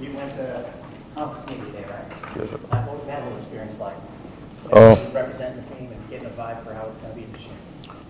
[0.00, 0.72] you went to
[1.14, 2.36] conference media day, right?
[2.36, 2.56] Yes, sir.
[2.56, 3.94] What was that whole experience like?
[4.72, 7.42] Uh, Representing the team and getting a vibe for how it's going to be this
[7.42, 7.50] year?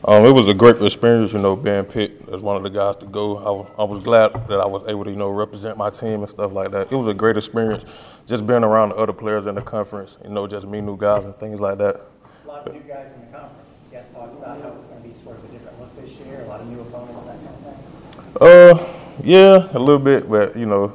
[0.07, 2.97] Um, it was a great experience, you know, being picked as one of the guys
[2.97, 3.67] to go.
[3.79, 6.53] I was glad that I was able to, you know, represent my team and stuff
[6.53, 6.93] like that.
[6.93, 7.85] It was a great experience,
[8.27, 11.25] just being around the other players in the conference, you know, just me new guys
[11.25, 12.01] and things like that.
[12.45, 13.71] A lot of new guys in the conference.
[13.91, 16.11] You guys talked about how it's going to be sort of a different look this
[16.27, 18.87] year, a lot of new opponents, that kind of thing.
[18.87, 20.93] Uh, yeah, a little bit, but you know,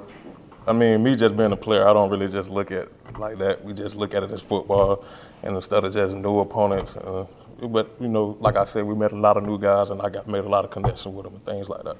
[0.69, 3.39] I mean, me just being a player, I don't really just look at it like
[3.39, 3.65] that.
[3.65, 5.03] We just look at it as football,
[5.41, 6.95] and instead of just new opponents.
[6.95, 7.25] Uh,
[7.59, 10.09] but you know, like I said, we met a lot of new guys, and I
[10.09, 11.97] got made a lot of connections with them and things like that.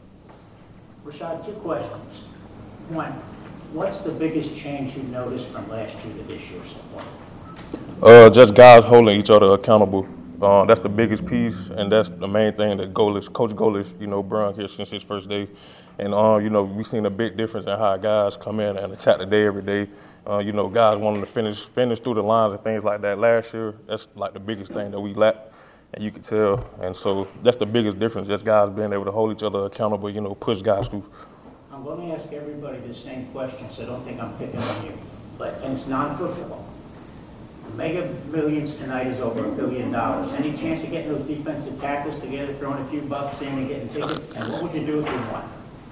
[1.03, 2.19] Rashad, two questions.
[2.89, 3.11] One,
[3.73, 8.07] what's the biggest change you noticed from last year to this year so far?
[8.07, 10.07] Uh, just guys holding each other accountable.
[10.41, 14.07] Uh, that's the biggest piece, and that's the main thing that Golesh, Coach Golesh, you
[14.07, 15.49] know, brung here since his first day.
[15.97, 18.93] And, uh, you know, we've seen a big difference in how guys come in and
[18.93, 19.89] attack the day every day.
[20.25, 23.19] Uh, you know, guys wanting to finish finish through the lines and things like that.
[23.19, 25.51] Last year, that's like the biggest thing that we lacked,
[25.93, 26.69] and you could tell.
[26.81, 30.09] And so that's the biggest difference, just guys being able to hold each other accountable,
[30.09, 31.03] you know, push guys through.
[31.69, 34.97] I'm going to ask everybody the same question, so don't think I'm picking on you.
[35.37, 36.68] But, and it's non-football.
[37.69, 40.33] The Mega Millions tonight is over a billion dollars.
[40.33, 43.89] Any chance of getting those defensive tackles together, throwing a few bucks in and getting
[43.89, 44.35] tickets?
[44.35, 45.49] And what would you do if you won?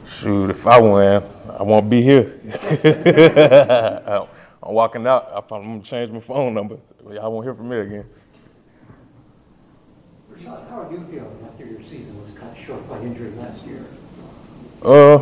[0.08, 1.24] Shoot, if I win,
[1.58, 2.40] I won't be here.
[4.64, 5.32] I'm walking out.
[5.34, 6.78] I'm gonna change my phone number.
[7.12, 8.06] Y'all won't hear from me again.
[10.34, 13.86] Rashad, how are you feeling after your season was cut short by injury last year?
[14.82, 15.20] Uh,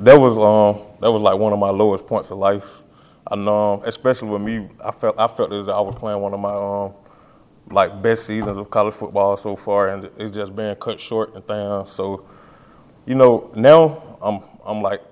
[0.00, 2.82] that was um that was like one of my lowest points of life.
[3.28, 6.40] I know, especially with me, I felt I felt as I was playing one of
[6.40, 6.94] my um
[7.70, 11.46] like best seasons of college football so far, and it's just being cut short and
[11.46, 11.90] things.
[11.90, 12.24] So,
[13.04, 15.02] you know, now I'm I'm like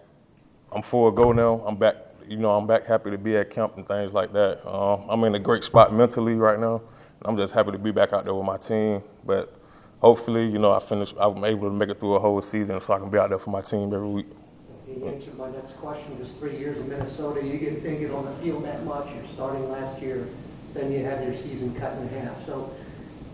[0.71, 1.63] I'm full of go now.
[1.67, 1.97] I'm back.
[2.29, 4.67] You know, I'm back happy to be at camp and things like that.
[4.67, 6.83] Um, I'm in a great spot mentally right now.
[7.23, 9.03] I'm just happy to be back out there with my team.
[9.27, 9.55] But
[10.01, 11.13] hopefully, you know, I finish.
[11.19, 13.39] I'm able to make it through a whole season, so I can be out there
[13.39, 14.27] for my team every week.
[14.95, 18.33] You answered my next question, just three years in Minnesota, you didn't get on the
[18.35, 20.29] field that much, you're starting last year,
[20.73, 22.47] then you had your season cut in half.
[22.47, 22.73] So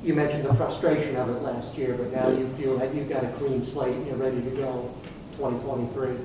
[0.02, 3.24] you mentioned the frustration of it last year, but now you feel that you've got
[3.24, 4.94] a clean slate and you're ready to go
[5.36, 6.16] 2023.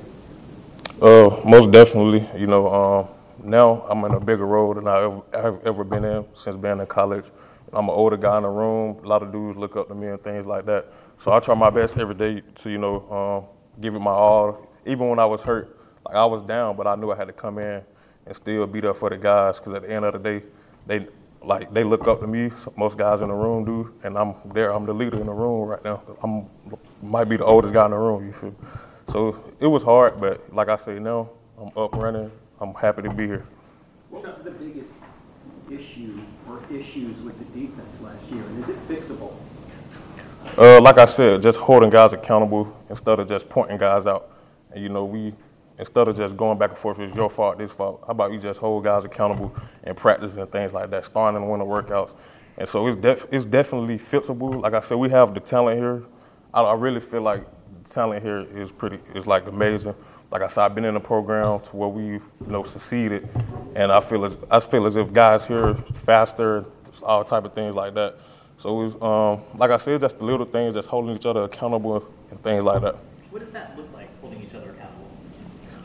[1.01, 2.25] Uh, most definitely.
[2.39, 3.07] You know, um,
[3.43, 6.79] now I'm in a bigger role than I ever, I've ever been in since being
[6.79, 7.25] in college.
[7.73, 8.99] I'm an older guy in the room.
[9.03, 10.85] A lot of dudes look up to me and things like that.
[11.19, 14.64] So I try my best every day to, you know, um, give it my all.
[14.85, 17.33] Even when I was hurt, like I was down, but I knew I had to
[17.33, 17.83] come in
[18.25, 19.59] and still be there for the guys.
[19.59, 20.45] Because at the end of the day,
[20.85, 21.07] they
[21.41, 22.51] like they look up to me.
[22.75, 24.73] Most guys in the room do, and I'm there.
[24.73, 26.01] I'm the leader in the room right now.
[26.21, 26.47] I'm
[27.01, 28.25] might be the oldest guy in the room.
[28.25, 28.55] You feel?
[29.07, 31.29] So it was hard, but like I say, now
[31.59, 32.31] I'm up running.
[32.59, 33.45] I'm happy to be here.
[34.09, 34.93] What was the biggest
[35.71, 39.33] issue or issues with the defense last year, and is it fixable?
[40.57, 44.31] Uh, like I said, just holding guys accountable instead of just pointing guys out.
[44.75, 45.33] And you know, we
[45.79, 48.03] instead of just going back and forth, it's your fault, this fault.
[48.05, 51.49] How about you just hold guys accountable and practice and things like that, starting in
[51.49, 52.15] winter workouts.
[52.57, 54.61] And so it's def- it's definitely fixable.
[54.61, 56.03] Like I said, we have the talent here.
[56.53, 57.45] I, I really feel like
[57.83, 59.95] the talent here is pretty is like amazing.
[60.29, 63.29] Like I said, I've been in a program to where we've you know succeeded,
[63.75, 66.65] and I feel as I feel as if guys here faster,
[67.01, 68.17] all type of things like that.
[68.57, 72.07] So it's, um, like I said, just the little things, just holding each other accountable
[72.31, 72.95] and things like that.
[73.29, 75.09] What does that look like, holding each other accountable?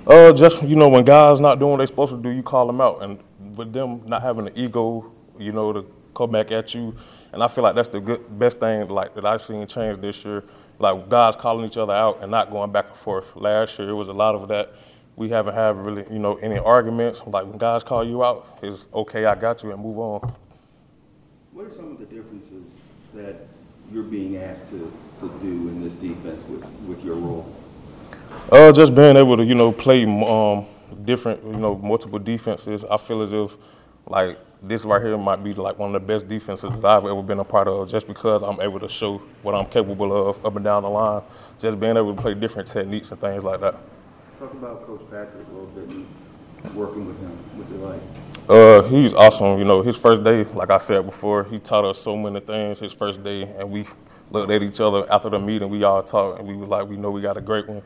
[0.06, 2.66] Uh, just you know, when guys not doing what they're supposed to do, you call
[2.66, 3.18] them out, and
[3.56, 6.94] with them not having the ego, you know, to come back at you,
[7.32, 10.24] and I feel like that's the good best thing like that I've seen change this
[10.24, 10.44] year.
[10.78, 13.36] Like guys calling each other out and not going back and forth.
[13.36, 14.74] Last year it was a lot of that.
[15.16, 17.20] We haven't had really, you know, any arguments.
[17.26, 20.32] Like when guys call you out, it's okay, I got you, and move on.
[21.52, 22.64] What are some of the differences
[23.12, 23.36] that
[23.92, 24.90] you're being asked to,
[25.20, 27.54] to do in this defense with, with your role?
[28.50, 30.66] Uh, just being able to, you know, play um,
[31.04, 32.84] different, you know, multiple defenses.
[32.84, 33.56] I feel as if,
[34.06, 37.22] like, this right here might be like one of the best defenses that I've ever
[37.22, 40.56] been a part of, just because I'm able to show what I'm capable of up
[40.56, 41.22] and down the line.
[41.58, 43.76] Just being able to play different techniques and things like that.
[44.38, 47.30] Talk about Coach Patrick a little bit and working with him.
[47.54, 48.00] What's it like?
[48.48, 49.58] Uh, he's awesome.
[49.58, 52.80] You know, his first day, like I said before, he taught us so many things.
[52.80, 53.84] His first day, and we
[54.30, 55.70] looked at each other after the meeting.
[55.70, 57.82] We all talked, and we were like, we know we got a great one.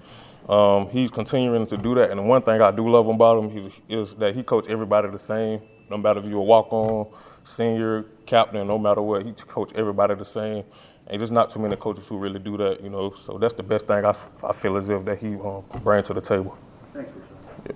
[0.49, 3.57] Um, he's continuing to do that, and the one thing I do love about him
[3.57, 5.63] is, is that he coach everybody the same.
[5.89, 7.07] No matter if you're a walk-on,
[7.45, 10.65] senior, captain, no matter what, he coach everybody the same.
[11.07, 13.13] And there's not too many coaches who really do that, you know.
[13.13, 16.07] So that's the best thing I, f- I feel as if that he um, brings
[16.09, 16.57] to the table.
[16.95, 17.75] Thanks, Rashawn.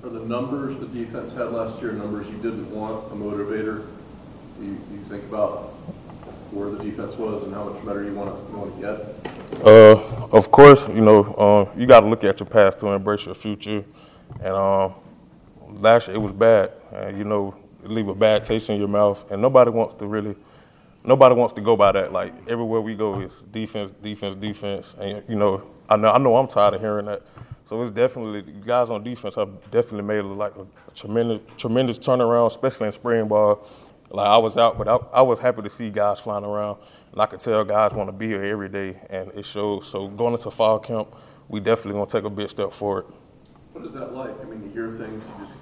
[0.00, 3.86] So the numbers the defense had last year, numbers you didn't want, a motivator?
[4.58, 5.74] Do you, do you think about
[6.52, 9.66] where the defense was and how much better you want to, you want to get?
[9.66, 13.26] Uh, of course, you know, uh, you got to look at your past to embrace
[13.26, 13.84] your future.
[14.40, 14.94] And um,
[15.68, 16.72] last year it was bad.
[17.16, 19.30] You know, leave a bad taste in your mouth.
[19.30, 20.36] And nobody wants to really,
[21.04, 22.12] nobody wants to go by that.
[22.12, 24.94] Like everywhere we go, it's defense, defense, defense.
[25.00, 27.22] And you know, I know, I know, I'm tired of hearing that.
[27.64, 32.86] So it's definitely guys on defense have definitely made like a tremendous, tremendous turnaround, especially
[32.86, 33.66] in spring ball.
[34.12, 36.78] Like I was out, but I, I was happy to see guys flying around,
[37.12, 39.88] and I could tell guys want to be here every day, and it shows.
[39.88, 41.08] So going into fall camp,
[41.48, 43.06] we definitely gonna take a big step forward.
[43.72, 44.38] What is that like?
[44.38, 45.56] I mean, you hear things, you just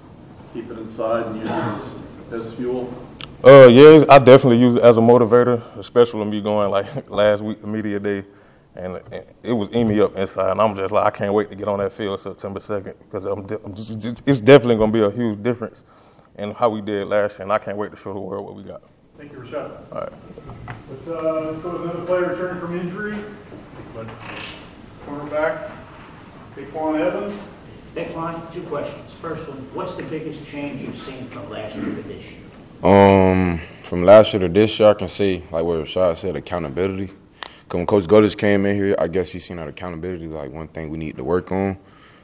[0.53, 2.93] keep it inside and use it as, as fuel?
[3.41, 7.41] Uh, yeah, I definitely use it as a motivator, especially when me going like last
[7.41, 8.25] week, the media day,
[8.75, 10.51] and it- it was eating me up inside.
[10.51, 13.23] And I'm just like, I can't wait to get on that field September 2nd because
[13.25, 15.85] I'm, de- I'm just, just- it's definitely gonna be a huge difference
[16.37, 18.55] in how we did last year, and I can't wait to show the world what
[18.55, 18.81] we got.
[19.17, 19.71] Thank you, Rashad.
[19.91, 20.11] All right.
[20.89, 23.15] Let's, uh, let's go with another player returning from injury.
[23.93, 24.07] But
[25.05, 25.69] cornerback,
[26.55, 27.39] Daquan Evans.
[27.95, 29.11] Daquan, two questions.
[29.13, 32.39] First one, what's the biggest change you've seen from last year to this year?
[32.89, 37.07] Um, from last year to this year, I can see like what Rashad said, accountability.
[37.07, 40.67] 'Cause when Coach Golders came in here, I guess he seen that accountability like one
[40.67, 41.77] thing we need to work on,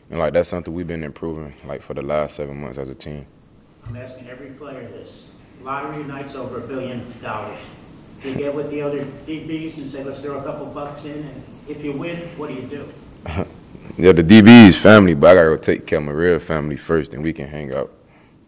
[0.10, 2.96] and like that's something we've been improving like for the last seven months as a
[2.96, 3.26] team.
[3.88, 5.28] I'm asking every player this.
[5.62, 7.60] Lottery night's over a billion dollars.
[8.22, 11.24] Do you get with the other DBs and say, let's throw a couple bucks in,
[11.24, 12.88] and if you win, what do you do?
[13.98, 17.16] Yeah, the DBs family, but I gotta go take care of my real family first,
[17.16, 17.92] and we can hang out.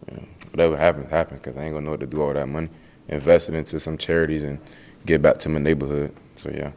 [0.08, 2.34] You know, whatever happens, happens, because I ain't gonna know what to do with all
[2.34, 2.68] that money.
[3.08, 4.60] Invest it into some charities and
[5.06, 6.14] get back to my neighborhood.
[6.36, 6.70] So yeah.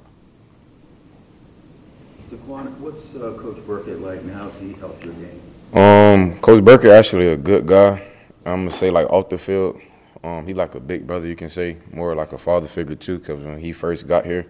[2.31, 5.41] Daquan, what's uh, Coach Burkett like and how's he helped your game?
[5.73, 8.12] Um, Coach Burkett actually a good guy.
[8.45, 9.79] I'm gonna say like off the field,
[10.23, 11.27] um, he like a big brother.
[11.27, 13.19] You can say more like a father figure too.
[13.19, 14.45] Cause when he first got here,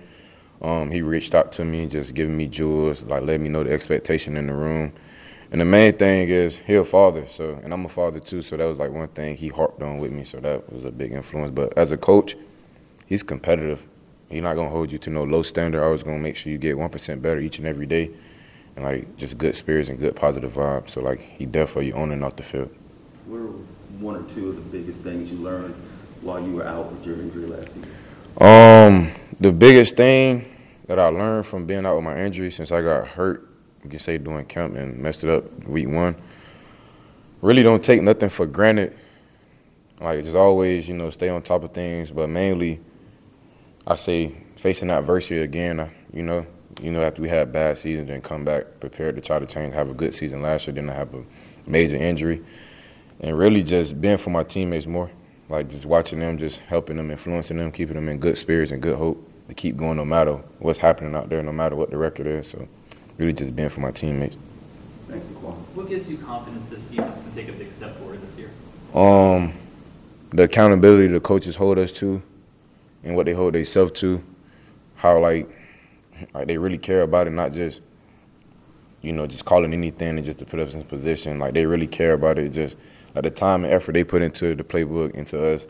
[0.62, 3.63] um, he reached out to me, and just giving me jewels, like letting me know
[3.63, 4.94] the expectation in the room.
[5.51, 8.42] And the main thing is he a father, so and I'm a father too.
[8.42, 10.24] So that was like one thing he harped on with me.
[10.24, 11.51] So that was a big influence.
[11.51, 12.36] But as a coach,
[13.06, 13.86] he's competitive.
[14.30, 15.84] He's not gonna hold you to no low standard.
[15.84, 18.10] Always gonna make sure you get one percent better each and every day,
[18.75, 20.89] and like just good spirits and good positive vibes.
[20.89, 22.75] So like he there for on and off the field.
[23.28, 23.54] What are
[24.00, 25.74] one or two of the biggest things you learned
[26.22, 27.90] while you were out with your injury last season?
[28.40, 30.45] Um, the biggest thing
[30.88, 33.48] that I learned from being out with my injury since I got hurt,
[33.84, 36.16] you can say doing camp and messed it up week one.
[37.42, 38.98] Really don't take nothing for granted.
[40.00, 42.12] Like just always, you know, stay on top of things.
[42.12, 42.80] But mainly,
[43.86, 45.92] I say facing adversity again.
[46.13, 46.46] You know,
[46.81, 49.74] you know after we had bad seasons, then come back prepared to try to change,
[49.74, 50.74] have a good season last year.
[50.74, 51.24] Then I have a
[51.66, 52.42] major injury,
[53.24, 55.10] and really just being for my teammates more.
[55.48, 58.81] Like just watching them, just helping them, influencing them, keeping them in good spirits and
[58.81, 61.98] good hope to keep going no matter what's happening out there, no matter what the
[61.98, 62.50] record is.
[62.50, 62.68] So
[63.18, 64.38] really just being for my teammates.
[65.08, 65.54] Thank you, Quan.
[65.74, 68.52] What gives you confidence this defense can take a big step forward this year?
[68.94, 69.54] Um,
[70.31, 72.22] the accountability the coaches hold us to,
[73.04, 74.22] and what they hold themselves to,
[74.96, 75.50] how like
[76.34, 77.81] like they really care about it, not just
[79.03, 81.39] you know just calling anything and just to put us in position.
[81.39, 82.50] Like they really care about it.
[82.50, 82.77] Just
[83.13, 85.67] like the time and effort they put into the playbook into us.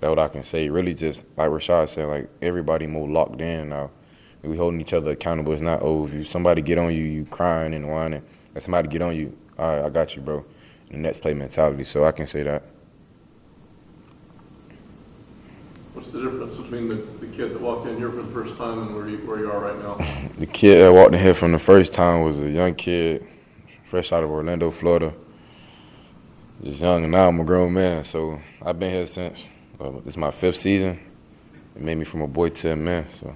[0.00, 0.68] That's what I can say.
[0.68, 3.90] Really, just like Rashad said, like everybody more locked in now.
[4.42, 5.52] We holding each other accountable.
[5.54, 8.22] It's not oh, if you, somebody get on you, you crying and whining.
[8.54, 10.44] If somebody get on you, all right, I got you, bro.
[10.90, 11.84] And The next play mentality.
[11.84, 12.62] So I can say that.
[16.04, 18.78] What's the difference between the, the kid that walked in here for the first time
[18.78, 19.94] and where you, where you are right now?
[20.38, 23.26] The kid that walked in here from the first time was a young kid,
[23.86, 25.14] fresh out of Orlando, Florida.
[26.62, 28.04] Just young, and now I'm a grown man.
[28.04, 29.46] So I've been here since.
[29.80, 31.00] Uh, this is my fifth season.
[31.74, 33.08] It made me from a boy to a man.
[33.08, 33.34] So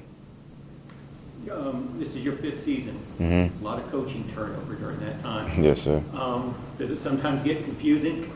[1.50, 2.98] Um, this is your fifth season.
[3.18, 3.50] Mhm.
[3.62, 5.62] A lot of coaching turnover during that time.
[5.62, 6.02] yes, sir.
[6.12, 8.30] Um, does it sometimes get confusing?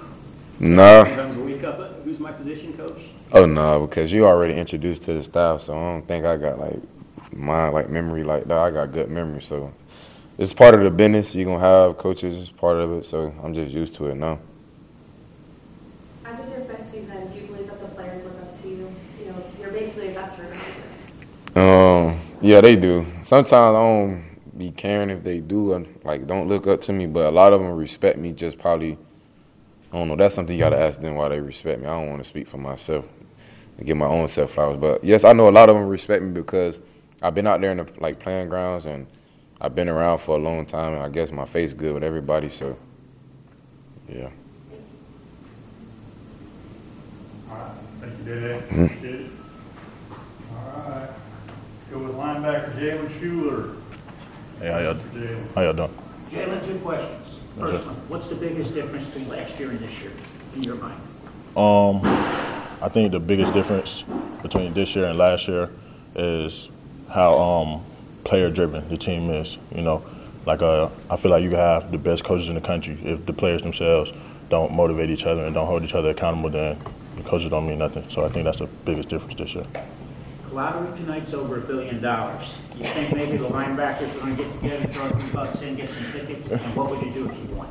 [0.58, 1.04] Nah.
[1.04, 3.02] Sometimes wake up, who's my position coach?
[3.34, 6.58] Oh no, because you already introduced to the staff, so I don't think I got
[6.58, 6.78] like
[7.32, 8.58] my like memory like that.
[8.58, 9.72] I got good memory, so
[10.36, 11.34] it's part of the business.
[11.34, 13.06] You're gonna have coaches, it's part of it.
[13.06, 14.38] So I'm just used to it now.
[16.26, 18.94] As it's your fifth season, do you believe that the players look up to you?
[19.18, 20.60] You know, you're basically a veteran.
[21.56, 23.06] Um, yeah, they do.
[23.22, 27.06] Sometimes I don't be caring if they do, and like don't look up to me,
[27.06, 28.32] but a lot of them respect me.
[28.32, 28.98] Just probably,
[29.90, 30.16] I don't know.
[30.16, 31.86] That's something you got to ask them why they respect me.
[31.86, 33.08] I don't want to speak for myself
[33.82, 36.22] and give my own self flowers, but yes, I know a lot of them respect
[36.22, 36.80] me because
[37.20, 39.08] I've been out there in the like playing grounds and
[39.60, 42.48] I've been around for a long time, and I guess my face good with everybody.
[42.48, 42.76] So,
[44.08, 44.28] Yeah.
[47.50, 47.70] All right,
[48.00, 48.52] thank you, Dede.
[48.86, 49.30] Appreciate it.
[50.52, 53.76] All right, let's go with linebacker Jhalyn Shuler.
[54.60, 55.54] Hey, how y'all, Jhalyn.
[55.56, 55.94] how y'all doing?
[56.30, 57.38] Jhalyn, two questions.
[57.58, 60.12] First one, what's the biggest difference between last year and this year,
[60.54, 61.00] in your mind?
[61.56, 64.02] Um, I think the biggest difference
[64.42, 65.70] between this year and last year
[66.16, 66.68] is
[67.08, 67.84] how um,
[68.24, 69.56] player driven the team is.
[69.72, 70.04] You know,
[70.46, 73.32] like uh, I feel like you have the best coaches in the country if the
[73.32, 74.12] players themselves
[74.48, 76.50] don't motivate each other and don't hold each other accountable.
[76.50, 76.76] Then
[77.14, 78.08] the coaches don't mean nothing.
[78.08, 79.66] So I think that's the biggest difference this year.
[80.50, 82.58] Lottery tonight's over a billion dollars.
[82.76, 85.88] You think maybe the linebackers are gonna get together, throw a few bucks in, get
[85.88, 86.48] some tickets?
[86.50, 87.68] And what would you do if you won?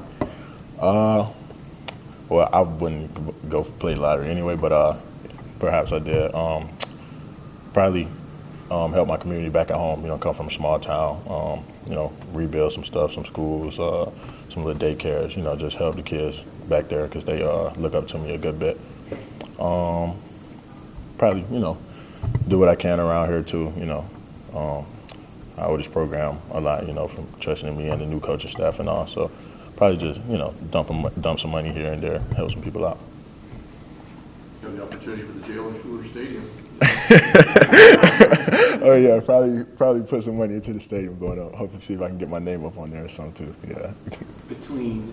[0.80, 1.30] Uh,
[2.32, 4.96] well, I wouldn't go play lottery anyway, but uh,
[5.60, 6.34] perhaps I did.
[6.34, 6.70] Um,
[7.74, 8.08] probably
[8.72, 10.02] um, help my community back at home.
[10.02, 11.22] You know, come from a small town.
[11.28, 14.10] Um, you know, rebuild some stuff, some schools, uh,
[14.48, 15.36] some little daycares.
[15.36, 18.34] You know, just help the kids back there because they uh, look up to me
[18.34, 18.80] a good bit.
[19.60, 20.16] Um,
[21.18, 21.78] probably, you know,
[22.48, 23.74] do what I can around here too.
[23.76, 24.10] You know,
[24.56, 24.86] um,
[25.58, 26.88] I owe this program a lot.
[26.88, 29.06] You know, from trusting me and the new coaching staff and all.
[29.08, 29.30] So
[29.82, 32.86] probably just you know dump 'em- dump some money here and there, help some people
[32.86, 33.00] out.
[34.62, 36.46] You the opportunity for the Jhalyn Shuler Stadium.
[38.84, 41.56] oh yeah, probably probably put some money into the stadium going up.
[41.56, 43.56] Hope to see if I can get my name up on there or something too.
[43.68, 43.92] Yeah.
[44.50, 45.12] Between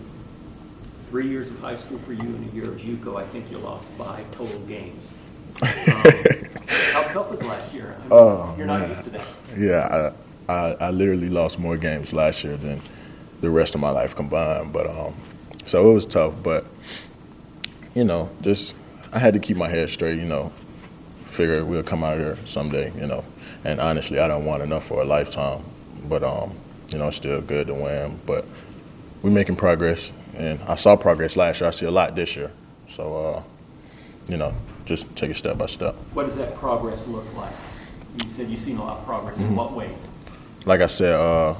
[1.09, 3.57] three years of high school for you and a year of JUCO, I think you
[3.57, 5.11] lost five total games.
[5.63, 5.69] Um,
[6.93, 7.95] How tough was last year?
[7.97, 8.89] I mean, Oh, You're not man.
[8.91, 9.25] used to that.
[9.57, 10.11] Yeah,
[10.47, 12.79] I, I I literally lost more games last year than
[13.41, 14.73] the rest of my life combined.
[14.73, 15.13] But um,
[15.65, 16.33] so it was tough.
[16.43, 16.65] But
[17.95, 18.75] you know, just
[19.13, 20.17] I had to keep my head straight.
[20.17, 20.51] You know,
[21.25, 22.91] figure we'll come out of here someday.
[22.99, 23.23] You know,
[23.63, 25.63] and honestly, I don't want enough for a lifetime.
[26.07, 26.51] But um,
[26.89, 28.19] you know, it's still good to win.
[28.25, 28.45] But
[29.21, 31.67] we're making progress, and I saw progress last year.
[31.67, 32.51] I see a lot this year.
[32.87, 33.43] So uh,
[34.29, 34.53] you know,
[34.85, 35.95] just take it step by step.
[36.13, 37.53] What does that progress look like?
[38.23, 39.37] You said you've seen a lot of progress.
[39.37, 39.49] Mm-hmm.
[39.49, 40.07] In what ways?
[40.65, 41.55] like I said, uh,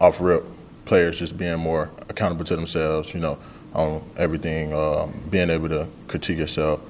[0.00, 0.44] off rip,
[0.84, 3.38] players just being more accountable to themselves, you know,
[3.74, 6.80] on everything, um, being able to critique yourself,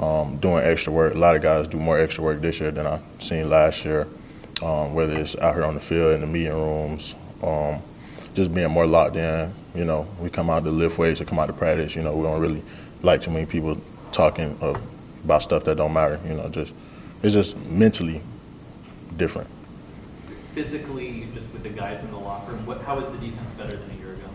[0.00, 1.14] um, doing extra work.
[1.14, 4.06] A lot of guys do more extra work this year than I've seen last year,
[4.62, 7.80] um, whether it's out here on the field, in the meeting rooms, um,
[8.34, 9.54] just being more locked in.
[9.74, 12.14] You know, we come out to lift weights or come out to practice, you know,
[12.14, 12.62] we don't really
[13.02, 13.80] like too many people
[14.12, 14.78] talking uh,
[15.24, 16.74] about stuff that don't matter, you know, just,
[17.22, 18.20] it's just mentally
[19.16, 19.48] different.
[20.54, 22.18] Physically, just with the guys in the
[22.66, 24.28] what, how is the defense better than a year ago?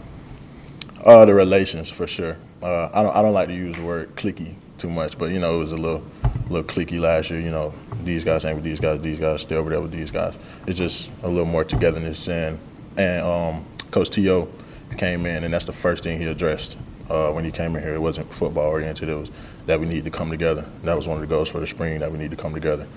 [1.03, 2.38] Uh, the relations for sure.
[2.62, 5.39] Uh, I don't I don't like to use the word clicky too much, but you
[5.39, 6.03] know it was a little
[6.50, 7.39] little clicky last year.
[7.39, 10.12] You know these guys ain't with these guys, these guys stay over there with these
[10.12, 10.36] guys.
[10.67, 12.59] It's just a little more togetherness and
[12.98, 14.50] and um, Coach T.O.
[14.98, 16.77] came in and that's the first thing he addressed
[17.09, 17.93] uh, when he came in here.
[17.93, 19.09] It wasn't football oriented.
[19.09, 19.31] It was
[19.65, 20.65] that we need to come together.
[20.83, 22.88] That was one of the goals for the spring that we need to come together.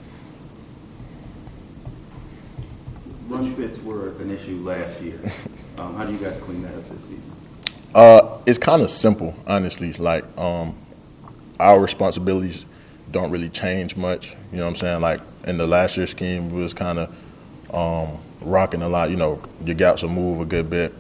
[3.29, 5.19] Rush fits were an issue last year.
[5.79, 7.33] Um, how do you guys clean that up this season?
[7.95, 9.95] Uh, it's kind of simple, honestly.
[9.95, 10.77] Like, um,
[11.59, 12.67] our responsibilities
[13.11, 14.37] don't really change much.
[14.51, 15.01] You know what I'm saying?
[15.01, 19.11] Like in the last year's scheme, we was kind of um, rocking a lot.
[19.11, 20.93] You know, your gaps will move a good bit.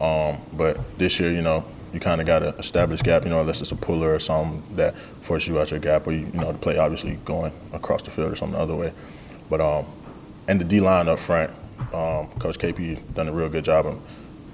[0.00, 3.24] Um, but this year, you know, you kind of got to establish gap.
[3.24, 6.12] You know, unless it's a puller or something that forces you out your gap, or
[6.12, 8.92] you, you know, the play obviously going across the field or something the other way.
[9.48, 9.86] But um,
[10.48, 11.52] and the D line up front,
[11.92, 14.00] um, Coach KP done a real good job of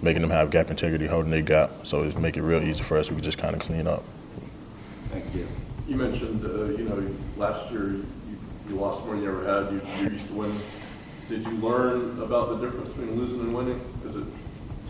[0.02, 1.71] making them have gap integrity, holding their gap.
[1.85, 3.09] So it's make it real easy for us.
[3.09, 4.02] We can just kind of clean up.
[5.11, 5.47] Thank you.
[5.88, 8.07] You mentioned, uh, you know, last year you,
[8.69, 9.73] you lost more than you ever had.
[9.73, 10.61] You, you're used to winning.
[11.29, 13.81] Did you learn about the difference between losing and winning?
[14.07, 14.25] Is it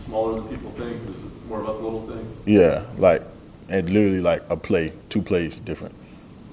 [0.05, 1.01] smaller than people think?
[1.09, 2.37] Is it more about the little thing?
[2.45, 3.21] Yeah, like
[3.69, 5.95] and literally like a play, two plays different.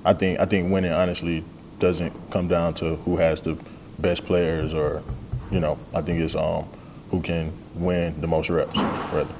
[0.04, 1.44] I think I think winning honestly
[1.78, 3.58] doesn't come down to who has the
[3.98, 5.02] best players or
[5.50, 6.64] you know, I think it's um
[7.10, 9.20] who can win the most reps rather.
[9.22, 9.32] You know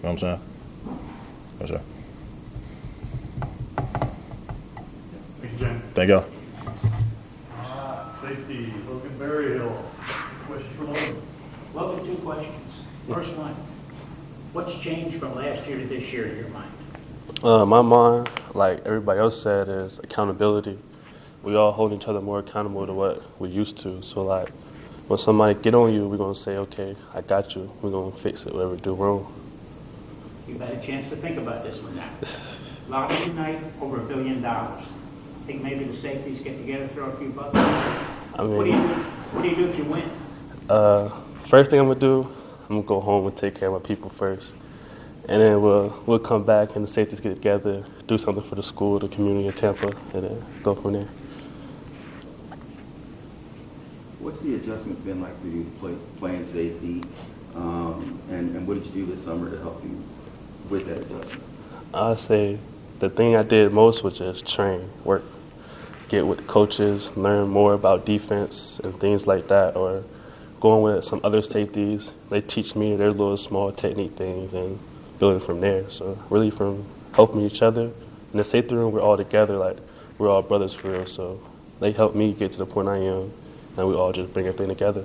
[0.00, 0.40] what I'm saying?
[1.60, 1.80] Yes, sir.
[5.40, 5.82] Thank you, Jen.
[5.94, 6.24] Thank y'all.
[7.56, 9.84] All right, safety, Logan Berryhill.
[10.46, 11.22] Question for Logan.
[11.74, 12.82] Logan, two questions.
[13.08, 13.54] First one,
[14.52, 16.70] what's changed from last year to this year in your mind?
[17.42, 20.78] Uh, my mind, like everybody else said, is accountability.
[21.42, 24.02] We all hold each other more accountable to what we used to.
[24.02, 24.50] So like,
[25.08, 27.70] when somebody get on you, we're gonna say, "Okay, I got you.
[27.82, 28.52] We're gonna fix it.
[28.54, 29.26] Whatever we do wrong."
[30.46, 32.08] You've had a chance to think about this one now.
[32.88, 34.82] Lottery night, over a billion dollars.
[35.42, 37.56] I think maybe the safeties get together, throw a few bucks?
[37.58, 38.78] I What do you, do?
[38.78, 40.02] what do you do if you win?
[40.70, 41.08] uh,
[41.44, 42.28] first thing I'm gonna do,
[42.68, 44.54] I'm gonna go home and take care of my people first,
[45.28, 48.62] and then we'll we'll come back and the safeties get together, do something for the
[48.62, 51.08] school, the community of Tampa, and then go from there.
[54.20, 57.02] What's the adjustment been like for you play, playing safety?
[57.54, 60.02] Um, and, and what did you do this summer to help you
[60.68, 61.42] with that adjustment?
[61.94, 62.58] I say
[62.98, 65.22] the thing I did most was just train, work,
[66.08, 70.02] get with coaches, learn more about defense and things like that, or
[70.60, 72.10] going with some other safeties.
[72.28, 74.78] They teach me their little small technique things and
[75.20, 75.88] building from there.
[75.90, 77.90] So really from helping each other.
[78.32, 79.78] In the safety room, we're all together, like
[80.18, 81.06] we're all brothers for real.
[81.06, 81.40] So
[81.80, 83.32] they helped me get to the point I am,
[83.78, 85.04] and we all just bring everything together.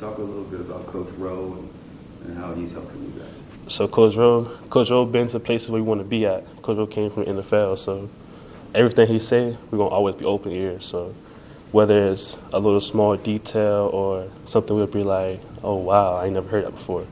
[0.00, 3.72] Talk a little bit about Coach Rowe and, and how he's helping you guys.
[3.72, 6.44] So Coach Rowe, Coach Rowe been to places where we want to be at.
[6.62, 8.08] Coach Rowe came from the NFL, so
[8.74, 10.86] everything he say, we're gonna always be open ears.
[10.86, 11.14] So
[11.72, 16.34] whether it's a little small detail or something we'll be like, oh wow, I ain't
[16.34, 17.06] never heard that before.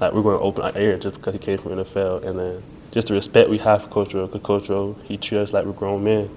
[0.00, 2.62] Like we're gonna open our ear just because he came from the NFL, and then
[2.90, 4.26] just the respect we have for Coach Rowe.
[4.26, 6.28] Cause Coach Rowe, he treats us like we're grown men.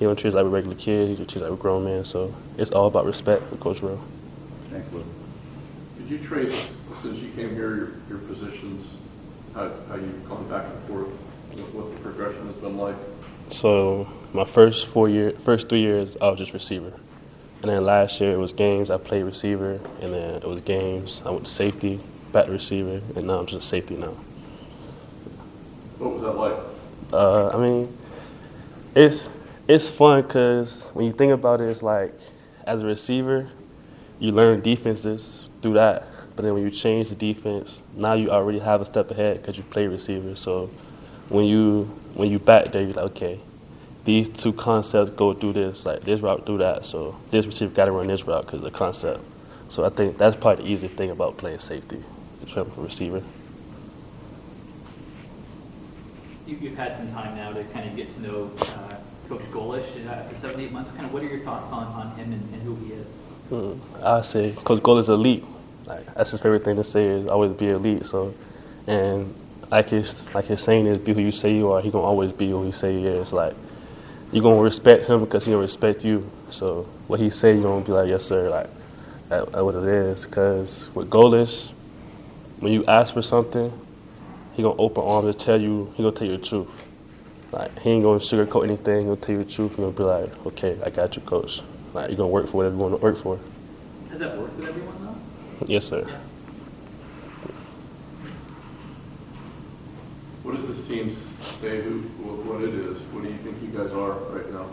[0.00, 1.10] He don't treat us like we're regular kids.
[1.10, 2.06] He treats us like we're grown men.
[2.06, 4.00] So it's all about respect for Coach Rowe.
[4.70, 5.04] Thanks, Lou.
[5.98, 8.96] Could you trace, since you came here, your, your positions,
[9.54, 12.96] how, how you've gone back and forth, what, what the progression has been like?
[13.50, 16.94] So my first four year, first three years, I was just receiver,
[17.60, 18.90] and then last year it was games.
[18.90, 21.20] I played receiver, and then it was games.
[21.26, 22.00] I went to safety,
[22.32, 24.14] back to receiver, and now I'm just a safety now.
[25.98, 26.56] What was that like?
[27.12, 27.98] Uh, I mean,
[28.94, 29.28] it's
[29.70, 32.12] it's fun because when you think about it, it's like
[32.66, 33.48] as a receiver,
[34.18, 36.06] you learn defenses through that.
[36.34, 39.56] But then when you change the defense, now you already have a step ahead because
[39.56, 40.34] you play receiver.
[40.34, 40.66] So
[41.28, 41.84] when you
[42.14, 43.38] when you back there, you're like, okay,
[44.04, 46.84] these two concepts go through this, like this route through that.
[46.84, 49.22] So this receiver got to run this route because the concept.
[49.68, 52.02] So I think that's probably the easiest thing about playing safety,
[52.40, 53.22] to train for receiver.
[56.48, 58.89] You, you've had some time now to kind of get to know uh,
[59.30, 60.90] Coach Golesh uh, after seven, eight months.
[60.90, 63.06] Kind of what are your thoughts on, on him and, and who he is?
[63.48, 64.04] Hmm.
[64.04, 65.44] I say Coach Gold is elite.
[65.86, 68.06] Like that's his favorite thing to say is always be elite.
[68.06, 68.34] So,
[68.88, 69.32] and
[69.70, 71.80] like his like his saying is be who you say you are.
[71.80, 73.32] He gonna always be who he say he is.
[73.32, 73.54] Like
[74.32, 76.28] you gonna respect him because he gonna respect you.
[76.48, 78.50] So what he say you gonna be like yes sir.
[78.50, 78.68] Like
[79.28, 80.26] that, that's what it is.
[80.26, 81.70] Cause with Golesh,
[82.58, 83.72] when you ask for something,
[84.54, 85.92] he gonna open arms to tell you.
[85.94, 86.82] He gonna tell you the truth.
[87.52, 89.00] Like he ain't gonna sugarcoat anything.
[89.00, 89.72] He gonna tell you the truth.
[89.72, 91.62] He gonna be like, okay, I got you, coach.
[91.92, 93.38] Like you're gonna work for whatever you want to work for.
[94.10, 95.66] Has that worked with everyone though?
[95.66, 96.04] Yes, sir.
[96.06, 96.16] Yeah.
[100.42, 102.98] What does this team say who, what what it is?
[103.12, 104.66] What do you think you guys are right now?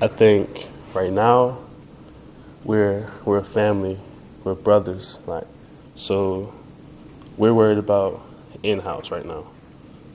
[0.00, 1.58] I think right now
[2.64, 3.98] we're we're a family,
[4.42, 5.18] we're brothers.
[5.26, 5.46] Like
[5.96, 6.52] so,
[7.36, 8.22] we're worried about
[8.62, 9.46] in house right now,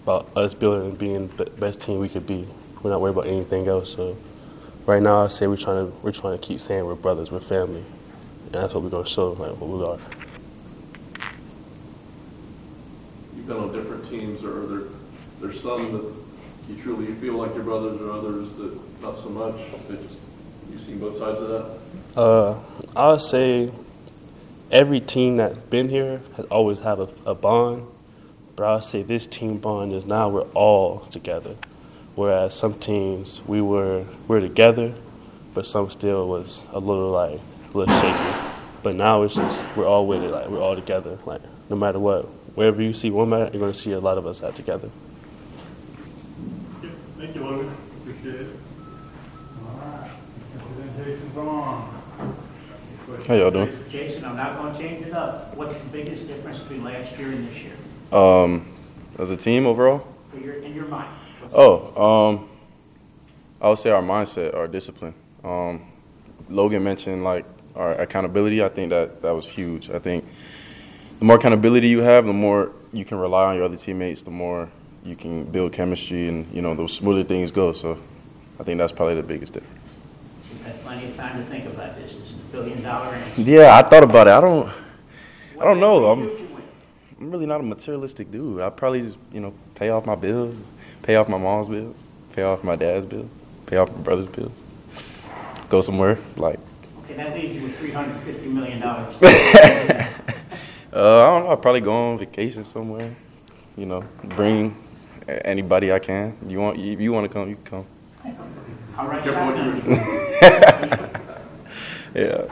[0.10, 2.48] about us building and being the best team we could be.
[2.82, 3.93] We're not worried about anything else.
[3.93, 4.17] So
[4.88, 7.39] right now, I say we're trying to we're trying to keep saying we're brothers, we're
[7.39, 7.84] family,
[8.45, 10.00] and that's what we're gonna show like what we are.
[13.36, 14.88] You've been on different teams, or are there,
[15.41, 16.13] there's some that
[16.69, 19.56] you truly feel like your brothers, or others that not so much?
[20.08, 20.22] Just,
[20.72, 22.19] you've seen both sides of that?
[22.19, 22.60] Uh,
[22.95, 23.72] I'll say
[24.72, 27.86] every team that's been here has always had a, a bond,
[28.60, 31.56] but I would say this team bond is now we're all together.
[32.15, 34.93] Whereas some teams we were we were together,
[35.54, 37.39] but some still was a little like
[37.74, 38.50] a little shaky.
[38.84, 41.17] But now it's just we're all with it, like we're all together.
[41.26, 44.28] Like no matter what, wherever you see one man, you're gonna see a lot of
[44.28, 44.89] us out together.
[46.84, 47.72] Yep, Thank you, Logan.
[48.02, 48.48] Appreciate it.
[49.67, 50.12] All right.
[50.76, 52.00] Presentation's on.
[53.26, 53.74] How y'all doing?
[53.89, 55.56] Jason, I'm not going to change it up.
[55.56, 57.74] What's the biggest difference between last year and this year?
[58.12, 58.65] Um,
[59.19, 60.08] as a team overall?
[60.41, 61.10] Your, in your mind?
[61.54, 62.50] Oh, um,
[63.62, 65.13] I would say our mindset, our discipline.
[65.43, 65.82] Um,
[66.50, 67.45] Logan mentioned like
[67.76, 68.63] our accountability.
[68.63, 69.89] I think that that was huge.
[69.89, 70.26] I think
[71.19, 74.22] the more accountability you have, the more you can rely on your other teammates.
[74.22, 74.69] The more
[75.04, 77.74] you can build chemistry, and you know the smoother things go.
[77.74, 78.00] So,
[78.60, 79.98] I think that's probably the biggest difference.
[80.52, 82.13] You've had plenty of time to think about this.
[82.13, 83.22] This is a billion dollar.
[83.38, 84.32] Yeah, I thought about it.
[84.32, 84.69] I don't.
[85.60, 86.15] I don't know.
[86.15, 86.49] What
[87.19, 87.25] I'm.
[87.25, 87.27] would you win?
[87.27, 88.62] I'm really not a materialistic dude.
[88.62, 90.65] I probably just you know pay off my bills,
[91.03, 93.29] pay off my mom's bills, pay off my dad's bill,
[93.65, 94.51] pay off my brother's bills.
[95.69, 96.60] Go somewhere like
[97.05, 99.15] Okay, that leaves you with three hundred and fifty million dollars.
[99.23, 100.01] uh,
[100.93, 101.49] I don't know.
[101.51, 103.15] I'd probably go on vacation somewhere.
[103.77, 104.75] You know, bring
[105.27, 106.38] anybody I can.
[106.47, 107.86] You want if you want to come, you can come.
[108.97, 111.21] All right, Careful what shotgun.
[112.15, 112.45] Yeah.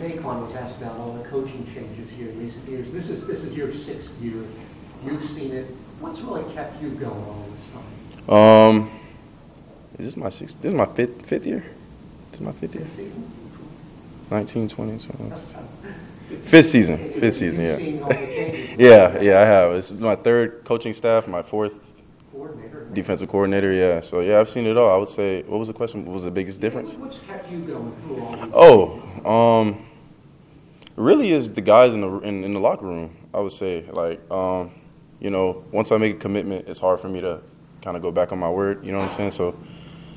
[0.00, 2.90] Jason Daquan was asked about all the coaching changes here in recent years.
[2.90, 4.44] This is, this is your sixth year
[5.04, 5.66] You've seen it.
[6.00, 8.34] What's really kept you going all this time?
[8.34, 8.90] Um,
[9.98, 10.60] is this my sixth?
[10.60, 11.64] This is my fifth fifth year.
[12.30, 12.86] This is my fifth year.
[12.86, 13.30] Season?
[14.30, 15.36] 19, 20, 21.
[16.42, 17.12] Fifth season.
[17.14, 17.64] Fifth season.
[17.64, 18.02] Yeah.
[18.02, 18.70] all the changes.
[18.78, 19.72] Yeah, yeah, I have.
[19.72, 22.86] It's my third coaching staff, my fourth Coordinator.
[22.92, 23.72] defensive coordinator.
[23.72, 24.94] Yeah, so yeah, I've seen it all.
[24.94, 26.04] I would say, what was the question?
[26.06, 26.94] What was the biggest difference?
[26.94, 29.02] What's kept you going through all?
[29.26, 29.86] Oh, um,
[31.00, 33.16] really is the guys in the in, in the locker room.
[33.32, 34.70] I would say, like, um,
[35.20, 37.40] you know, once I make a commitment, it's hard for me to
[37.82, 38.84] kind of go back on my word.
[38.84, 39.30] You know what I'm saying?
[39.30, 39.56] So,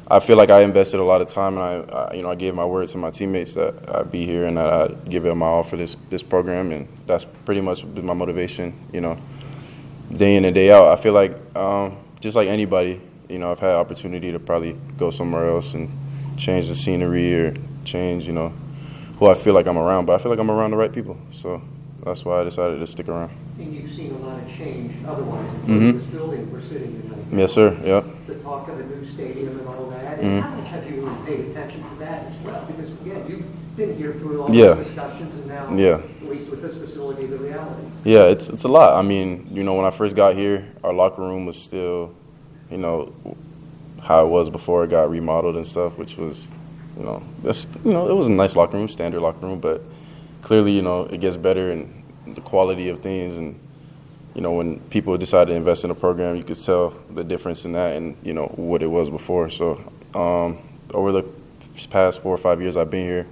[0.10, 2.36] I feel like I invested a lot of time, and I, I you know, I
[2.36, 5.34] gave my word to my teammates that I'd be here and that I'd give it
[5.36, 8.74] my all for this this program, and that's pretty much been my motivation.
[8.92, 9.18] You know,
[10.16, 10.88] day in and day out.
[10.88, 15.12] I feel like um, just like anybody, you know, I've had opportunity to probably go
[15.12, 15.90] somewhere else and
[16.38, 17.54] change the scenery or
[17.86, 18.54] change, you know,
[19.24, 20.06] who I feel like I'm around.
[20.06, 21.62] But I feel like I'm around the right people, so
[22.04, 23.32] that's why I decided to stick around.
[23.58, 25.94] And you've seen a lot of change otherwise, Mhm.
[25.94, 27.40] this building we're sitting in.
[27.40, 27.76] Yes, sir.
[27.86, 28.06] Yep.
[28.28, 30.22] The talk of a new stadium and all that.
[30.22, 30.42] Mhm.
[30.42, 32.62] How much have you paid attention to that as well?
[32.68, 34.74] Because again, you've been here through all Yeah.
[34.74, 36.00] the discussions and now, Yeah.
[36.22, 37.82] at least with this facility, the reality.
[38.04, 38.94] Yeah, it's it's a lot.
[38.94, 42.10] I mean, you know, when I first got here, our locker room was still,
[42.70, 43.14] you know,
[44.02, 46.50] how it was before it got remodeled and stuff, which was,
[46.98, 49.82] you know, that's you know, it was a nice locker room, standard locker room, but
[50.42, 53.60] clearly, you know, it gets better and the quality of things and
[54.34, 57.66] you know, when people decide to invest in a program, you could tell the difference
[57.66, 59.50] in that and, you know, what it was before.
[59.50, 59.80] So,
[60.16, 60.58] um,
[60.92, 61.24] over the
[61.90, 63.28] past four or five years I've been here,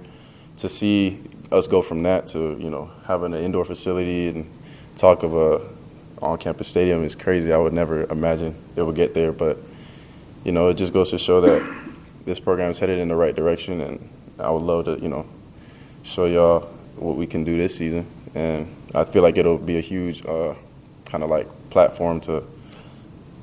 [0.58, 1.20] to see
[1.50, 4.50] us go from that to, you know, having an indoor facility and
[4.96, 5.60] talk of a
[6.24, 7.52] on-campus stadium is crazy.
[7.52, 9.58] I would never imagine it would get there, but,
[10.44, 11.81] you know, it just goes to show that
[12.24, 14.08] this program is headed in the right direction, and
[14.38, 15.26] I would love to, you know,
[16.02, 16.60] show y'all
[16.96, 18.06] what we can do this season.
[18.34, 20.54] And I feel like it'll be a huge uh,
[21.04, 22.44] kind of like platform to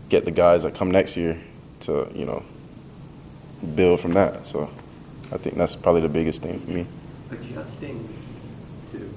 [0.10, 1.40] get the guys that come next year
[1.82, 2.44] to, you know,
[3.76, 4.46] build from that.
[4.48, 4.70] So
[5.32, 6.86] I think that's probably the biggest thing for me.
[7.32, 8.08] Adjusting
[8.92, 9.14] to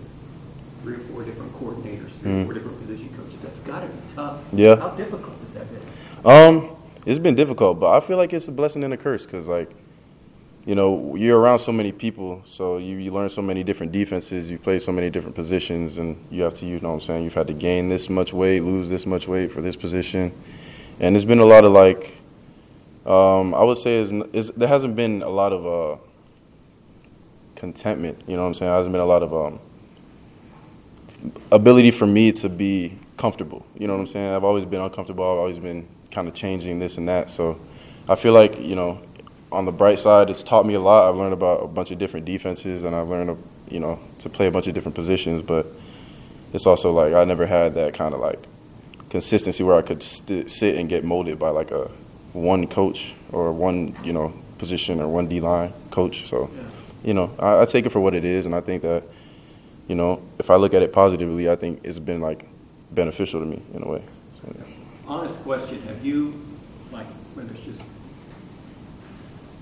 [0.82, 2.44] three or four different coordinators, three or Mhm.
[2.44, 4.36] four different position coaches, that's gotta be tough.
[4.52, 4.76] Yeah.
[4.76, 6.30] How difficult has that been?
[6.30, 6.68] Um,
[7.04, 9.70] it's been difficult, but I feel like it's a blessing and a curse because, like,
[10.64, 14.50] you know, you're around so many people, so you, you learn so many different defenses,
[14.50, 17.24] you play so many different positions, and you have to, you know what I'm saying,
[17.24, 20.32] you've had to gain this much weight, lose this much weight for this position.
[21.00, 22.16] And there's been a lot of, like,
[23.04, 26.00] um, I would say there hasn't been a lot of uh,
[27.56, 28.68] contentment, you know what I'm saying?
[28.68, 29.58] There hasn't been a lot of um,
[31.50, 33.66] ability for me to be comfortable.
[33.76, 34.32] You know what I'm saying?
[34.32, 35.24] I've always been uncomfortable.
[35.24, 37.30] I've always been kind of changing this and that.
[37.30, 37.60] So
[38.08, 39.00] I feel like, you know,
[39.50, 41.08] on the bright side, it's taught me a lot.
[41.08, 44.46] I've learned about a bunch of different defenses and I've learned, you know, to play
[44.46, 45.42] a bunch of different positions.
[45.42, 45.66] But
[46.52, 48.38] it's also like I never had that kind of like
[49.10, 51.90] consistency where I could st- sit and get molded by like a
[52.32, 56.28] one coach or one, you know, position or one D line coach.
[56.28, 56.50] So,
[57.04, 58.46] you know, I, I take it for what it is.
[58.46, 59.02] And I think that,
[59.88, 62.46] you know, if I look at it positively, I think it's been like
[62.90, 64.02] beneficial to me in a way.
[64.40, 64.64] So, yeah.
[65.12, 66.32] Honest question, have you,
[66.90, 67.82] like, whether it's just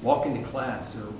[0.00, 1.12] walking to class or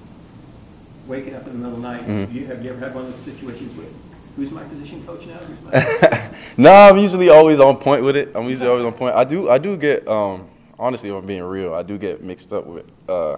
[1.08, 2.32] waking up in the middle of the night, Mhm.
[2.32, 3.92] you, have you ever had one of those situations with,
[4.36, 5.34] who's my position coach now?
[5.34, 6.30] Who's my?
[6.56, 8.30] no, I'm usually always on point with it.
[8.36, 9.16] I'm usually always on point.
[9.16, 10.46] I do, I do get, um,
[10.78, 13.36] honestly, if I'm being real, I do get mixed up with, uh,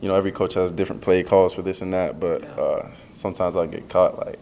[0.00, 3.54] you know, every coach has different play calls for this and that, but uh, sometimes
[3.54, 4.38] I get caught like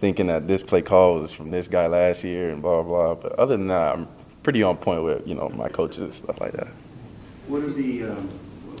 [0.00, 3.14] thinking that this play call was from this guy last year and blah blah.
[3.14, 4.06] But other than that, I'm
[4.44, 6.68] pretty on point with you know my coaches and stuff like that.
[7.48, 8.28] What do the, um,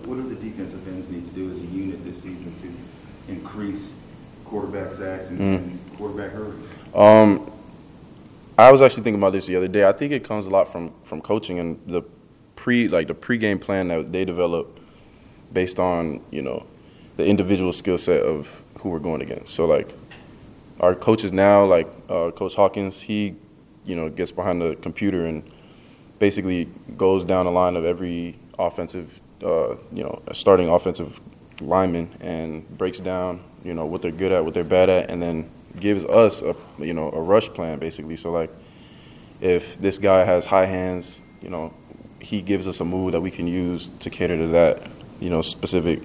[0.06, 3.90] what do the defensive ends need to do as a unit this season to increase
[4.44, 5.56] quarterback sacks and- Mm.
[5.56, 6.54] and quarterback hurries?
[6.94, 7.50] Um,
[8.56, 9.86] I was actually thinking about this the other day.
[9.88, 12.02] I think it comes a lot from from coaching and the
[12.54, 14.78] pre like the pregame plan that they develop
[15.52, 16.64] based on you know
[17.16, 19.54] the individual skill set of who we're going against.
[19.54, 19.88] So like
[20.80, 23.34] our coaches now, like uh, Coach Hawkins, he
[23.86, 25.42] you know gets behind the computer and
[26.18, 31.20] basically goes down the line of every offensive uh, you know starting offensive
[31.60, 35.22] lineman and breaks down you know what they're good at, what they're bad at, and
[35.22, 35.50] then
[35.80, 38.16] gives us a you know a rush plan basically.
[38.16, 38.50] So like
[39.40, 41.72] if this guy has high hands, you know,
[42.20, 44.82] he gives us a move that we can use to cater to that,
[45.20, 46.00] you know, specific,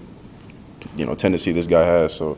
[0.96, 2.14] you know, tendency this guy has.
[2.14, 2.38] So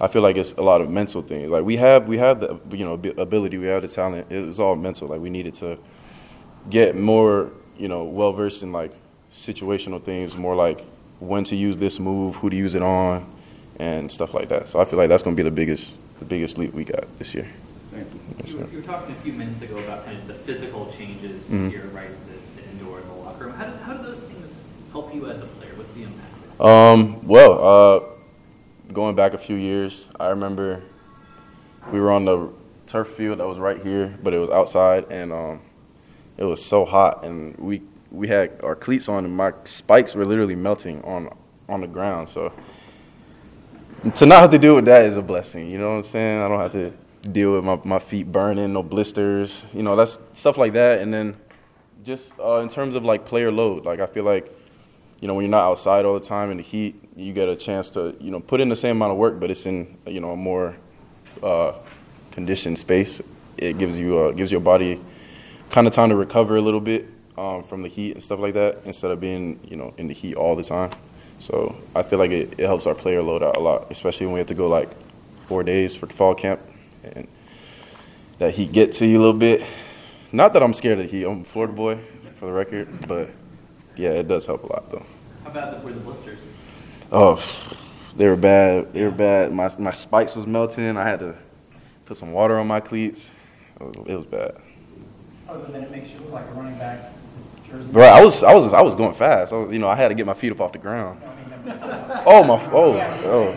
[0.00, 1.50] I feel like it's a lot of mental things.
[1.50, 4.26] Like we have, we have the, you know, ability, we have the talent.
[4.30, 5.08] It was all mental.
[5.08, 5.78] Like we needed to
[6.70, 8.92] get more, you know, well versed in like
[9.32, 10.84] situational things, more like
[11.20, 13.30] when to use this move, who to use it on,
[13.78, 14.68] and stuff like that.
[14.68, 17.04] So I feel like that's going to be the biggest, the biggest leap we got
[17.18, 17.48] this year.
[17.90, 18.20] Thank you.
[18.40, 20.92] Yes, You were, you were talking a few minutes ago about kind of the physical
[20.96, 21.70] changes Mhm.
[21.70, 23.54] here, right, the, the indoor and the locker room.
[23.54, 24.60] How do, how do those things
[24.92, 25.70] help you as a player?
[25.76, 26.60] What's the impact?
[26.60, 30.82] Um, well, uh, going back a few years, I remember
[31.92, 32.48] we were on the
[32.86, 35.60] turf field that was right here, but it was outside, and um,
[36.36, 40.24] it was so hot, and we we had our cleats on, and my spikes were
[40.24, 41.28] literally melting on
[41.68, 42.28] on the ground.
[42.28, 42.52] So
[44.14, 45.70] to not have to deal with that is a blessing.
[45.70, 46.40] You know what I'm saying?
[46.40, 46.92] I don't have to
[47.30, 49.64] deal with my, my feet burning, no blisters.
[49.72, 51.36] You know, that's stuff like that, and then
[52.04, 54.52] just uh, in terms of like player load, like I feel like
[55.24, 57.56] you know, when you're not outside all the time in the heat, you get a
[57.56, 60.20] chance to, you know, put in the same amount of work, but it's in, you
[60.20, 60.76] know, a more
[61.42, 61.72] uh,
[62.30, 63.22] conditioned space.
[63.56, 65.00] It gives you uh, gives your body
[65.70, 68.54] kind of time to recover a little bit um, from the heat and stuff like
[68.54, 70.90] that, instead of being, you know, in the heat all the time.
[71.40, 74.34] So I feel like it, it helps our player load out a lot, especially when
[74.34, 74.88] we have to go like
[75.46, 76.60] four days for fall camp,
[77.02, 77.28] and
[78.38, 79.66] that heat gets to you a little bit.
[80.32, 81.24] Not that I'm scared of the heat.
[81.24, 81.98] I'm a Florida boy,
[82.36, 83.30] for the record, but
[83.96, 85.04] yeah, it does help a lot though.
[85.44, 86.40] How bad were the blisters?
[87.10, 87.42] Oh,
[88.16, 88.92] they were bad.
[88.92, 89.52] They were bad.
[89.52, 90.96] My my spikes was melting.
[90.96, 91.36] I had to
[92.04, 93.32] put some water on my cleats.
[93.80, 94.56] It was, it was bad.
[95.48, 97.12] Other than it makes you look like a running back
[97.68, 97.90] jersey.
[97.92, 99.52] Bro, I was I was I was going fast.
[99.52, 101.20] I was, you know, I had to get my feet up off the ground.
[102.26, 103.52] Oh my oh oh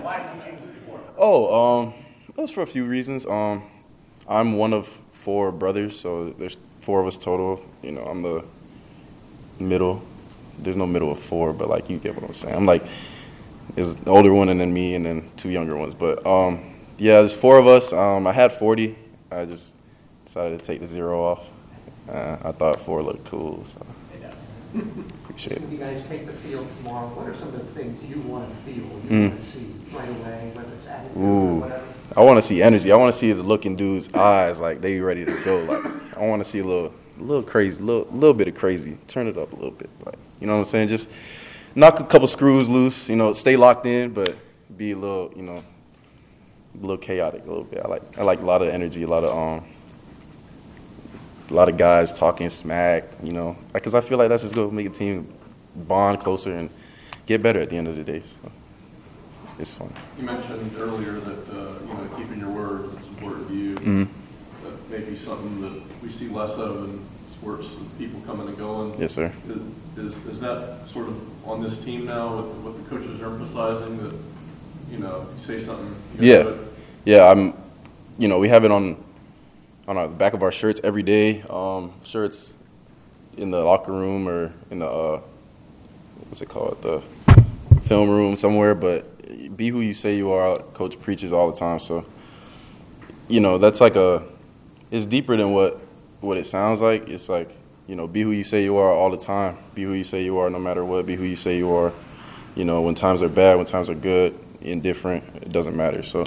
[0.00, 1.00] Why did you change it before?
[1.18, 1.94] oh um,
[2.28, 3.26] it was for a few reasons.
[3.26, 3.64] Um,
[4.28, 7.64] I'm one of four brothers, so there's four of us total.
[7.82, 8.44] You know, I'm the
[9.58, 10.02] middle.
[10.60, 12.54] There's no middle of four, but like you get what I'm saying.
[12.54, 12.82] I'm like
[13.74, 15.94] there's an older one and then me and then two younger ones.
[15.94, 17.92] But um, yeah, there's four of us.
[17.92, 18.96] Um, I had 40.
[19.30, 19.74] I just
[20.28, 21.48] decided to take the zero off.
[22.06, 23.78] Uh, I thought four looked cool, so
[24.14, 24.84] It does.
[25.24, 25.62] appreciate it.
[25.62, 28.46] When you guys take the field tomorrow, what are some of the things you want
[28.50, 29.30] to feel, you Mm.
[29.30, 31.84] want to see right away, whether it's attitude or Ooh, whatever?
[32.14, 32.92] I want to see energy.
[32.92, 35.60] I want to see the look in dudes' eyes, like they ready to go.
[35.64, 38.98] Like I want to see a little, little crazy, little, little bit of crazy.
[39.06, 40.88] Turn it up a little bit, like you know what I'm saying.
[40.88, 41.08] Just
[41.74, 43.08] knock a couple screws loose.
[43.08, 44.36] You know, stay locked in, but
[44.76, 45.62] be a little, you know,
[46.74, 47.80] a little chaotic a little bit.
[47.82, 49.64] I like, I like a lot of energy, a lot of um,
[51.50, 53.04] a lot of guys talking smack.
[53.22, 55.26] You know, because I feel like that's just gonna make a team
[55.74, 56.70] bond closer and
[57.26, 58.20] get better at the end of the day.
[58.20, 58.50] So
[59.58, 59.92] it's fun.
[60.18, 63.74] You mentioned earlier that, uh, you know, keeping your word is important to you.
[63.74, 64.08] Mhm.
[64.64, 67.00] That may be something that we see less of in
[67.32, 68.94] sports, with people coming and going.
[68.98, 69.32] Yes, sir.
[69.96, 71.16] Is, is that sort of
[71.48, 74.14] on this team now, with what the coaches are emphasizing, that,
[74.90, 76.68] you know, you say something, you Yeah, gotta do it?
[77.04, 77.28] yeah.
[77.30, 77.52] I'm,
[78.18, 78.96] you know, we have it on
[79.88, 81.42] on our, the back of our shirts every day.
[81.48, 82.54] Um, shirts
[83.36, 85.20] in the locker room or in the uh,
[86.28, 87.02] what's it called, the
[87.82, 88.74] film room somewhere.
[88.74, 90.58] But be who you say you are.
[90.74, 91.80] Coach preaches all the time.
[91.80, 92.06] So,
[93.26, 94.22] you know, that's like a.
[94.90, 95.80] It's deeper than what
[96.20, 97.08] what it sounds like.
[97.08, 97.50] It's like
[97.86, 99.56] you know, be who you say you are all the time.
[99.74, 101.06] Be who you say you are no matter what.
[101.06, 101.92] Be who you say you are.
[102.54, 106.02] You know, when times are bad, when times are good, indifferent, it doesn't matter.
[106.02, 106.26] So,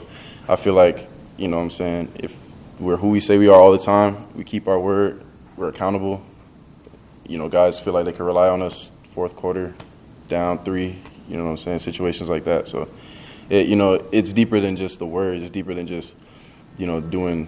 [0.49, 2.35] I feel like you know, what I'm saying if
[2.81, 5.23] we're who we say we are all the time, we keep our word,
[5.55, 6.23] we're accountable.
[7.27, 8.91] You know, guys feel like they can rely on us.
[9.11, 9.73] Fourth quarter,
[10.27, 10.97] down three.
[11.29, 11.79] You know what I'm saying?
[11.79, 12.67] Situations like that.
[12.67, 12.89] So,
[13.49, 15.43] it, you know, it's deeper than just the words.
[15.43, 16.15] It's deeper than just,
[16.77, 17.47] you know, doing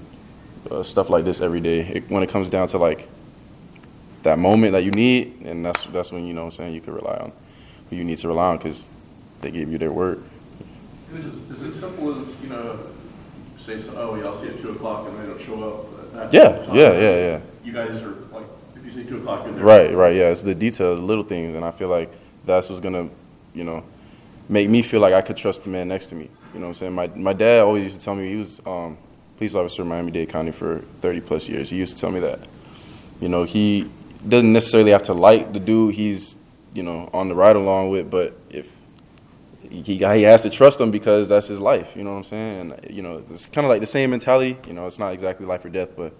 [0.70, 1.80] uh, stuff like this every day.
[1.80, 3.10] It, when it comes down to like
[4.22, 6.82] that moment that you need, and that's that's when you know what I'm saying you
[6.82, 7.32] can rely on
[7.90, 8.88] who you need to rely on because
[9.42, 10.24] they gave you their word.
[11.14, 12.80] Is it, is it simple as, you know,
[13.64, 16.14] say, so, oh, yeah, I'll see you at two o'clock and they don't show up?
[16.14, 16.76] that Yeah, time?
[16.76, 17.40] yeah, yeah, yeah.
[17.64, 18.46] You guys are, like,
[18.76, 19.64] if you say two o'clock, you're there.
[19.64, 20.30] Right, right, yeah.
[20.30, 22.12] It's the details, the little things, and I feel like
[22.46, 23.10] that's what's gonna,
[23.56, 23.84] you know,
[24.50, 26.30] make me feel like I could trust the man next to me.
[26.54, 26.94] You know what I'm saying?
[26.94, 28.98] My my dad always used to tell me he was um,
[29.38, 31.70] police officer in Miami-Dade County for 30 plus years.
[31.70, 32.40] He used to tell me that.
[33.20, 33.90] You know, he
[34.28, 36.38] doesn't necessarily have to like the dude he's,
[36.74, 38.70] you know, on the ride along with, but if
[39.70, 41.96] he, he has to trust him because that's his life.
[41.96, 42.60] You know what I'm saying?
[42.60, 44.58] And you know, it's kind of like the same mentality.
[44.68, 46.14] You know, it's not exactly life or death, but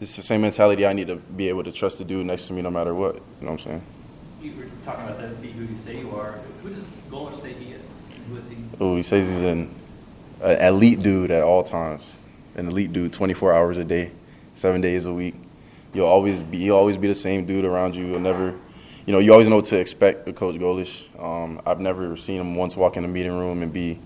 [0.00, 0.86] it's the same mentality.
[0.86, 3.14] I need to be able to trust the dude next to me no matter what.
[3.14, 3.82] You know what I'm saying?
[4.42, 6.40] You were talking about that, be who you say you are.
[6.62, 7.82] Who does Goller say he is?
[8.28, 8.56] Who is he?
[8.80, 9.74] Oh, he says he's an,
[10.42, 12.18] an elite dude at all times.
[12.56, 14.10] An elite dude, 24 hours a day,
[14.52, 15.34] seven days a week.
[15.92, 18.06] You'll always be, he'll always be the same dude around you.
[18.06, 18.54] You'll never,
[19.06, 21.06] you know, you always know what to expect with Coach Golesh.
[21.22, 23.98] Um, I've never seen him once walk in a meeting room and be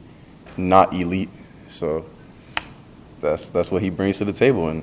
[0.57, 1.29] not elite.
[1.69, 2.05] So
[3.21, 4.83] that's that's what he brings to the table, and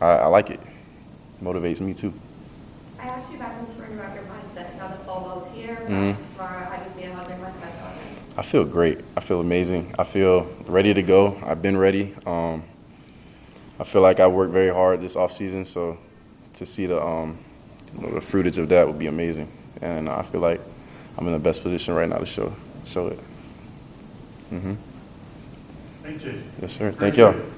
[0.00, 0.60] I, I like it.
[1.42, 2.12] Motivates me too.
[3.00, 4.76] I asked you back in the spring about your mindset.
[4.78, 6.16] Now that fall ball's here, Mhm.
[6.36, 7.14] tomorrow, how do you feel?
[7.14, 8.36] How's your mindset going?
[8.36, 8.98] I feel great.
[9.16, 9.94] I feel amazing.
[9.98, 11.36] I feel ready to go.
[11.44, 12.14] I've been ready.
[12.26, 12.62] Um,
[13.78, 15.98] I feel like I worked very hard this off season, so
[16.54, 17.38] to see the um,
[17.96, 19.48] you know, the fruitage of that would be amazing.
[19.80, 20.60] And I feel like
[21.18, 22.52] I'm in the best position right now to show
[22.84, 23.18] show it.
[24.50, 24.74] hmm
[26.02, 26.42] Thank you.
[26.60, 26.92] Yes, sir.
[26.92, 27.40] Thank y'all.